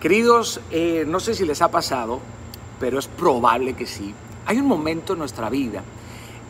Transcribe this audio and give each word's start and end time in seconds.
Queridos, 0.00 0.62
eh, 0.70 1.04
no 1.06 1.20
sé 1.20 1.34
si 1.34 1.44
les 1.44 1.60
ha 1.60 1.70
pasado, 1.70 2.20
pero 2.80 2.98
es 2.98 3.06
probable 3.06 3.74
que 3.74 3.86
sí. 3.86 4.14
Hay 4.46 4.58
un 4.58 4.66
momento 4.66 5.12
en 5.12 5.18
nuestra 5.18 5.50
vida 5.50 5.82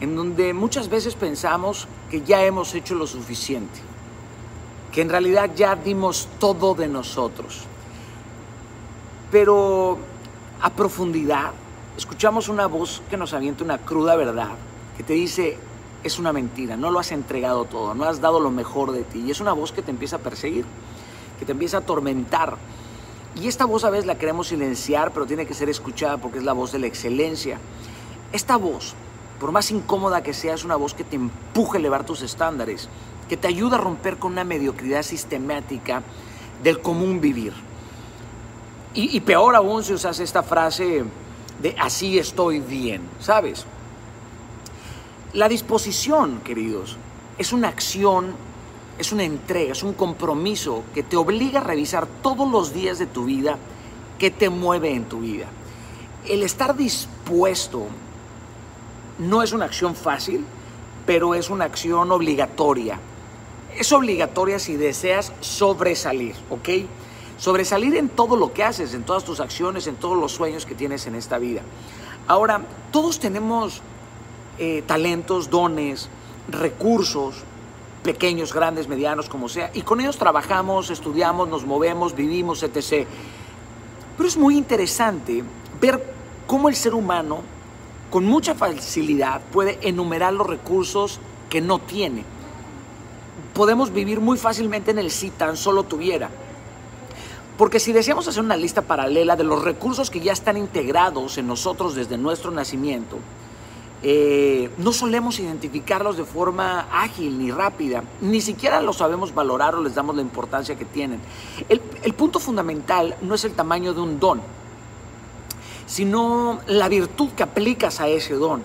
en 0.00 0.14
donde 0.14 0.54
muchas 0.54 0.88
veces 0.88 1.16
pensamos 1.16 1.88
que 2.10 2.22
ya 2.22 2.44
hemos 2.44 2.74
hecho 2.74 2.94
lo 2.94 3.08
suficiente, 3.08 3.80
que 4.92 5.02
en 5.02 5.10
realidad 5.10 5.50
ya 5.54 5.74
dimos 5.74 6.28
todo 6.38 6.74
de 6.74 6.86
nosotros. 6.86 7.64
Pero 9.32 9.98
a 10.62 10.70
profundidad 10.70 11.50
escuchamos 11.96 12.48
una 12.48 12.66
voz 12.66 13.02
que 13.10 13.16
nos 13.16 13.34
avienta 13.34 13.64
una 13.64 13.78
cruda 13.78 14.14
verdad, 14.14 14.52
que 14.96 15.02
te 15.02 15.14
dice, 15.14 15.58
es 16.04 16.20
una 16.20 16.32
mentira, 16.32 16.76
no 16.76 16.90
lo 16.90 17.00
has 17.00 17.10
entregado 17.10 17.64
todo, 17.64 17.94
no 17.94 18.04
has 18.04 18.20
dado 18.20 18.38
lo 18.38 18.52
mejor 18.52 18.92
de 18.92 19.02
ti. 19.02 19.24
Y 19.26 19.32
es 19.32 19.40
una 19.40 19.52
voz 19.52 19.72
que 19.72 19.82
te 19.82 19.90
empieza 19.90 20.16
a 20.16 20.20
perseguir, 20.20 20.64
que 21.38 21.44
te 21.44 21.52
empieza 21.52 21.78
a 21.78 21.80
atormentar 21.80 22.56
y 23.36 23.46
esta 23.46 23.64
voz 23.64 23.84
a 23.84 23.90
veces 23.90 24.06
la 24.06 24.16
queremos 24.16 24.48
silenciar, 24.48 25.12
pero 25.12 25.26
tiene 25.26 25.46
que 25.46 25.54
ser 25.54 25.68
escuchada 25.68 26.18
porque 26.18 26.38
es 26.38 26.44
la 26.44 26.52
voz 26.52 26.72
de 26.72 26.78
la 26.78 26.86
excelencia. 26.86 27.58
Esta 28.32 28.56
voz, 28.56 28.94
por 29.38 29.52
más 29.52 29.70
incómoda 29.70 30.22
que 30.22 30.34
sea, 30.34 30.54
es 30.54 30.64
una 30.64 30.76
voz 30.76 30.94
que 30.94 31.04
te 31.04 31.16
empuja 31.16 31.76
a 31.76 31.80
elevar 31.80 32.04
tus 32.04 32.22
estándares, 32.22 32.88
que 33.28 33.36
te 33.36 33.48
ayuda 33.48 33.76
a 33.76 33.80
romper 33.80 34.16
con 34.18 34.32
una 34.32 34.44
mediocridad 34.44 35.02
sistemática 35.02 36.02
del 36.62 36.80
común 36.80 37.20
vivir. 37.20 37.52
Y, 38.94 39.16
y 39.16 39.20
peor 39.20 39.54
aún 39.54 39.84
si 39.84 39.92
usas 39.92 40.18
esta 40.18 40.42
frase 40.42 41.04
de 41.62 41.76
así 41.78 42.18
estoy 42.18 42.58
bien, 42.58 43.02
¿sabes? 43.20 43.64
La 45.32 45.48
disposición, 45.48 46.40
queridos, 46.40 46.96
es 47.38 47.52
una 47.52 47.68
acción 47.68 48.34
es 49.00 49.12
una 49.12 49.24
entrega, 49.24 49.72
es 49.72 49.82
un 49.82 49.94
compromiso 49.94 50.84
que 50.92 51.02
te 51.02 51.16
obliga 51.16 51.60
a 51.60 51.64
revisar 51.64 52.06
todos 52.22 52.48
los 52.50 52.74
días 52.74 52.98
de 52.98 53.06
tu 53.06 53.24
vida 53.24 53.56
que 54.18 54.30
te 54.30 54.50
mueve 54.50 54.94
en 54.94 55.06
tu 55.06 55.20
vida. 55.20 55.46
El 56.28 56.42
estar 56.42 56.76
dispuesto 56.76 57.86
no 59.18 59.42
es 59.42 59.52
una 59.52 59.64
acción 59.64 59.94
fácil, 59.94 60.44
pero 61.06 61.34
es 61.34 61.48
una 61.48 61.64
acción 61.64 62.12
obligatoria. 62.12 63.00
Es 63.74 63.90
obligatoria 63.90 64.58
si 64.58 64.76
deseas 64.76 65.32
sobresalir, 65.40 66.34
¿ok? 66.50 66.68
Sobresalir 67.38 67.96
en 67.96 68.10
todo 68.10 68.36
lo 68.36 68.52
que 68.52 68.64
haces, 68.64 68.92
en 68.92 69.04
todas 69.04 69.24
tus 69.24 69.40
acciones, 69.40 69.86
en 69.86 69.96
todos 69.96 70.18
los 70.18 70.32
sueños 70.32 70.66
que 70.66 70.74
tienes 70.74 71.06
en 71.06 71.14
esta 71.14 71.38
vida. 71.38 71.62
Ahora, 72.28 72.60
todos 72.92 73.18
tenemos 73.18 73.80
eh, 74.58 74.82
talentos, 74.86 75.48
dones, 75.48 76.10
recursos 76.50 77.44
pequeños, 78.02 78.52
grandes, 78.52 78.88
medianos, 78.88 79.28
como 79.28 79.48
sea, 79.48 79.70
y 79.74 79.82
con 79.82 80.00
ellos 80.00 80.16
trabajamos, 80.16 80.90
estudiamos, 80.90 81.48
nos 81.48 81.64
movemos, 81.64 82.14
vivimos, 82.14 82.62
etc. 82.62 83.06
Pero 84.16 84.28
es 84.28 84.36
muy 84.36 84.56
interesante 84.56 85.44
ver 85.80 86.02
cómo 86.46 86.68
el 86.68 86.76
ser 86.76 86.94
humano 86.94 87.42
con 88.10 88.24
mucha 88.24 88.54
facilidad 88.54 89.40
puede 89.52 89.78
enumerar 89.82 90.32
los 90.32 90.46
recursos 90.46 91.20
que 91.48 91.60
no 91.60 91.78
tiene. 91.78 92.24
Podemos 93.54 93.92
vivir 93.92 94.20
muy 94.20 94.38
fácilmente 94.38 94.90
en 94.90 94.98
el 94.98 95.10
si 95.10 95.30
tan 95.30 95.56
solo 95.56 95.84
tuviera. 95.84 96.30
Porque 97.56 97.78
si 97.78 97.92
deseamos 97.92 98.26
hacer 98.26 98.42
una 98.42 98.56
lista 98.56 98.82
paralela 98.82 99.36
de 99.36 99.44
los 99.44 99.62
recursos 99.62 100.10
que 100.10 100.20
ya 100.20 100.32
están 100.32 100.56
integrados 100.56 101.36
en 101.36 101.46
nosotros 101.46 101.94
desde 101.94 102.16
nuestro 102.16 102.50
nacimiento, 102.50 103.18
eh, 104.02 104.70
no 104.78 104.94
solemos 104.94 105.38
identificarlos 105.40 106.16
de 106.16 106.24
forma 106.24 106.88
ágil 106.90 107.38
ni 107.38 107.50
rápida, 107.50 108.02
ni 108.22 108.40
siquiera 108.40 108.80
los 108.80 108.96
sabemos 108.96 109.34
valorar 109.34 109.74
o 109.74 109.82
les 109.82 109.94
damos 109.94 110.16
la 110.16 110.22
importancia 110.22 110.74
que 110.74 110.86
tienen. 110.86 111.20
El, 111.68 112.14
punto 112.14 112.40
fundamental 112.40 113.16
no 113.20 113.34
es 113.34 113.44
el 113.44 113.52
tamaño 113.52 113.92
de 113.92 114.00
un 114.00 114.18
don, 114.18 114.40
sino 115.86 116.60
la 116.66 116.88
virtud 116.88 117.30
que 117.36 117.42
aplicas 117.42 118.00
a 118.00 118.08
ese 118.08 118.34
don. 118.34 118.62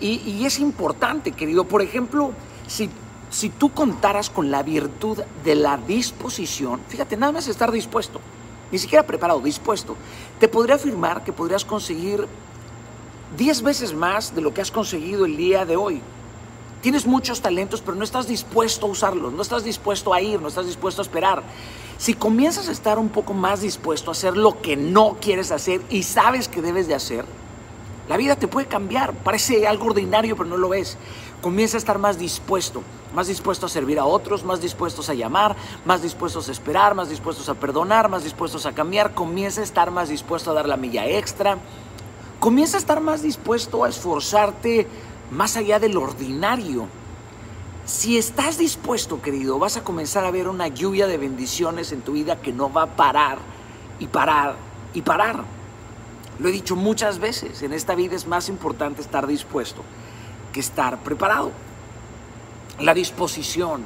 Y, 0.00 0.44
es 0.44 0.58
importante, 0.58 1.30
querido, 1.30 1.62
por 1.62 1.80
ejemplo, 1.80 2.32
si, 2.66 2.90
si 3.30 3.50
tú 3.50 3.72
contaras 3.72 4.30
con 4.30 4.50
la 4.50 4.64
virtud 4.64 5.18
de 5.44 5.54
la 5.54 5.76
disposición, 5.76 6.80
fíjate, 6.88 7.16
nada 7.16 7.30
más 7.30 7.46
estar 7.46 7.70
dispuesto, 7.70 8.20
ni 8.72 8.78
siquiera 8.78 9.06
preparado, 9.06 9.38
dispuesto, 9.38 9.96
te 10.40 10.48
podría 10.48 10.74
afirmar 10.74 11.22
que 11.22 11.32
podrías 11.32 11.64
conseguir 11.64 12.26
10 13.36 13.62
veces 13.62 13.94
más 13.94 14.34
de 14.34 14.42
lo 14.42 14.52
que 14.52 14.60
has 14.60 14.70
conseguido 14.70 15.24
el 15.24 15.36
día 15.36 15.64
de 15.64 15.76
hoy. 15.76 16.00
Tienes 16.82 17.06
muchos 17.06 17.40
talentos, 17.40 17.80
pero 17.80 17.96
no 17.96 18.04
estás 18.04 18.26
dispuesto 18.26 18.86
a 18.86 18.90
usarlos, 18.90 19.32
no 19.32 19.40
estás 19.40 19.64
dispuesto 19.64 20.12
a 20.12 20.20
ir, 20.20 20.40
no 20.40 20.48
estás 20.48 20.66
dispuesto 20.66 21.00
a 21.00 21.04
esperar. 21.04 21.42
Si 21.96 22.14
comienzas 22.14 22.68
a 22.68 22.72
estar 22.72 22.98
un 22.98 23.08
poco 23.08 23.32
más 23.34 23.60
dispuesto 23.60 24.10
a 24.10 24.12
hacer 24.12 24.36
lo 24.36 24.60
que 24.60 24.76
no 24.76 25.16
quieres 25.20 25.52
hacer 25.52 25.80
y 25.88 26.02
sabes 26.02 26.48
que 26.48 26.60
debes 26.60 26.88
de 26.88 26.94
hacer, 26.94 27.24
la 28.08 28.16
vida 28.16 28.34
te 28.34 28.48
puede 28.48 28.66
cambiar. 28.66 29.14
Parece 29.14 29.66
algo 29.66 29.86
ordinario, 29.86 30.36
pero 30.36 30.48
no 30.48 30.56
lo 30.56 30.74
es. 30.74 30.98
Comienza 31.40 31.76
a 31.76 31.78
estar 31.78 31.98
más 31.98 32.18
dispuesto, 32.18 32.82
más 33.14 33.28
dispuesto 33.28 33.66
a 33.66 33.68
servir 33.68 34.00
a 34.00 34.04
otros, 34.04 34.42
más 34.42 34.60
dispuestos 34.60 35.08
a 35.08 35.14
llamar, 35.14 35.54
más 35.84 36.02
dispuestos 36.02 36.48
a 36.48 36.52
esperar, 36.52 36.96
más 36.96 37.08
dispuestos 37.08 37.48
a 37.48 37.54
perdonar, 37.54 38.08
más 38.08 38.24
dispuestos 38.24 38.66
a 38.66 38.72
cambiar. 38.72 39.14
Comienza 39.14 39.60
a 39.60 39.64
estar 39.64 39.92
más 39.92 40.08
dispuesto 40.08 40.50
a 40.50 40.54
dar 40.54 40.68
la 40.68 40.76
milla 40.76 41.06
extra 41.06 41.58
comienza 42.42 42.76
a 42.76 42.80
estar 42.80 43.00
más 43.00 43.22
dispuesto 43.22 43.84
a 43.84 43.88
esforzarte 43.88 44.88
más 45.30 45.56
allá 45.56 45.78
del 45.78 45.96
ordinario. 45.96 46.88
Si 47.86 48.18
estás 48.18 48.58
dispuesto, 48.58 49.22
querido, 49.22 49.60
vas 49.60 49.76
a 49.76 49.84
comenzar 49.84 50.24
a 50.24 50.32
ver 50.32 50.48
una 50.48 50.66
lluvia 50.66 51.06
de 51.06 51.18
bendiciones 51.18 51.92
en 51.92 52.00
tu 52.00 52.14
vida 52.14 52.40
que 52.40 52.52
no 52.52 52.72
va 52.72 52.82
a 52.82 52.96
parar 52.96 53.38
y 54.00 54.08
parar 54.08 54.56
y 54.92 55.02
parar. 55.02 55.44
Lo 56.40 56.48
he 56.48 56.50
dicho 56.50 56.74
muchas 56.74 57.20
veces, 57.20 57.62
en 57.62 57.72
esta 57.72 57.94
vida 57.94 58.16
es 58.16 58.26
más 58.26 58.48
importante 58.48 59.02
estar 59.02 59.28
dispuesto 59.28 59.84
que 60.52 60.58
estar 60.58 60.98
preparado. 60.98 61.52
La 62.80 62.92
disposición, 62.92 63.84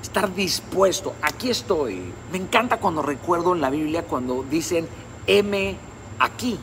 estar 0.00 0.34
dispuesto. 0.34 1.14
Aquí 1.20 1.50
estoy. 1.50 2.10
Me 2.32 2.38
encanta 2.38 2.80
cuando 2.80 3.02
recuerdo 3.02 3.54
en 3.54 3.60
la 3.60 3.68
Biblia 3.68 4.04
cuando 4.04 4.46
dicen, 4.48 4.88
heme 5.26 5.76
aquí. 6.18 6.58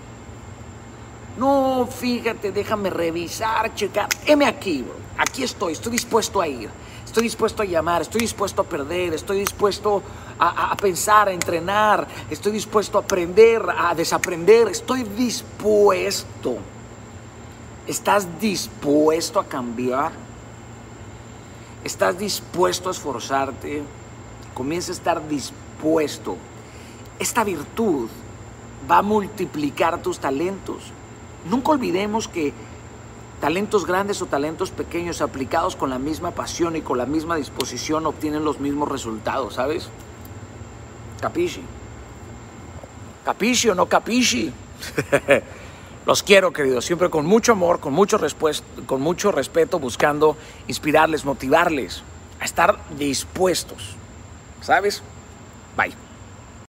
No, 1.38 1.88
fíjate, 1.88 2.52
déjame 2.52 2.90
revisar, 2.90 3.74
checar. 3.74 4.10
Heme 4.26 4.46
aquí, 4.46 4.84
bro. 4.84 4.96
Aquí 5.18 5.44
estoy, 5.44 5.74
estoy 5.74 5.92
dispuesto 5.92 6.42
a 6.42 6.48
ir. 6.48 6.70
Estoy 7.06 7.24
dispuesto 7.24 7.62
a 7.62 7.66
llamar, 7.66 8.02
estoy 8.02 8.22
dispuesto 8.22 8.62
a 8.62 8.66
perder, 8.66 9.14
estoy 9.14 9.40
dispuesto 9.40 10.02
a, 10.40 10.72
a, 10.72 10.76
pensar, 10.78 11.28
a 11.28 11.32
entrenar, 11.32 12.08
estoy 12.30 12.52
dispuesto 12.52 12.98
a 12.98 13.02
aprender, 13.02 13.64
a 13.78 13.94
desaprender, 13.94 14.70
estoy 14.70 15.04
dispuesto. 15.04 16.58
¿Estás 17.86 18.28
dispuesto 18.40 19.40
a 19.40 19.46
cambiar? 19.46 20.12
¿Estás 21.84 22.18
dispuesto 22.18 22.90
a 22.90 22.94
esforzarte? 22.94 23.84
Comienza 24.54 24.92
a 24.92 24.96
estar 24.96 25.28
dispuesto. 25.28 26.38
Esta 27.20 27.44
virtud 27.44 28.10
va 28.90 29.00
a 29.00 29.02
multiplicar 29.02 30.02
tus 30.02 30.18
talentos. 30.18 30.92
Nunca 31.50 31.72
olvidemos 31.72 32.28
que 32.28 32.54
talentos 33.42 33.86
grandes 33.86 34.22
o 34.22 34.26
talentos 34.26 34.72
pequeños 34.72 35.22
aplicados 35.22 35.76
con 35.76 35.90
la 35.90 36.00
misma 36.00 36.32
pasión 36.32 36.76
y 36.76 36.82
con 36.82 36.98
la 36.98 37.06
misma 37.06 37.36
disposición 37.36 38.06
obtienen 38.06 38.46
los 38.46 38.60
mismos 38.60 38.90
resultados, 38.90 39.56
¿sabes? 39.56 39.90
Capisci. 41.20 41.62
Capisci 43.26 43.70
o 43.70 43.76
no 43.76 43.88
capisci. 43.88 44.52
Los 46.06 46.22
quiero, 46.22 46.52
queridos, 46.52 46.84
siempre 46.84 47.10
con 47.10 47.26
mucho 47.26 47.54
amor, 47.54 47.80
con 47.80 47.94
mucho, 47.94 48.20
con 48.86 49.02
mucho 49.02 49.32
respeto, 49.32 49.80
buscando 49.80 50.36
inspirarles, 50.68 51.24
motivarles 51.24 52.04
a 52.42 52.46
estar 52.46 52.78
dispuestos. 52.98 53.96
¿Sabes? 54.62 55.02
Bye. 55.78 56.03